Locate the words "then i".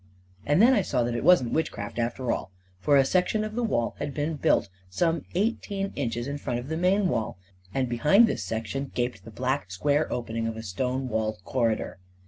0.63-0.81